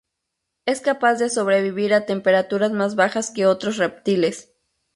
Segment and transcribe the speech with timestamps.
[0.65, 4.51] Es capaz de sobrevivir a temperaturas más bajas que otros reptiles.